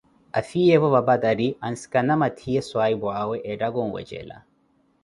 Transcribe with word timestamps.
Afiyeevo 0.39 0.87
vampatari 0.95 1.45
ya 1.47 1.51
paraphato 1.53 1.67
ansikana 1.69 2.13
mathiye 2.21 2.59
swaahipuawe 2.69 3.35
ettaka 3.51 3.77
onweeja 3.85 4.37